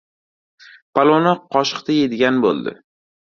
[0.99, 2.75] Palovni qoshiqda yeydigan bo‘ldi.